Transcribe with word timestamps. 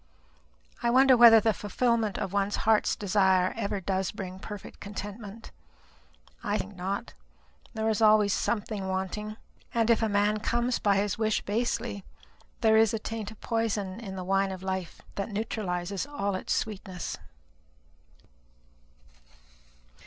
I 0.81 0.89
wonder 0.89 1.15
whether 1.15 1.39
the 1.39 1.53
fulfilment 1.53 2.17
of 2.17 2.33
one's 2.33 2.55
heart's 2.65 2.95
desire 2.95 3.53
ever 3.55 3.79
does 3.79 4.09
bring 4.11 4.39
perfect 4.39 4.79
contentment? 4.79 5.51
I 6.43 6.57
think 6.57 6.75
not. 6.75 7.13
There 7.75 7.87
is 7.87 8.01
always 8.01 8.33
something 8.33 8.87
wanting. 8.87 9.37
And 9.75 9.91
if 9.91 10.01
a 10.01 10.09
man 10.09 10.39
comes 10.39 10.79
by 10.79 10.95
his 10.97 11.19
wish 11.19 11.43
basely, 11.43 12.03
there 12.61 12.77
is 12.77 12.95
a 12.95 12.97
taint 12.97 13.29
of 13.29 13.39
poison 13.41 13.99
in 13.99 14.15
the 14.15 14.23
wine 14.23 14.51
of 14.51 14.63
life 14.63 15.03
that 15.13 15.29
neutralizes 15.29 16.07
all 16.07 16.33
its 16.33 16.55
sweetness." 16.55 17.19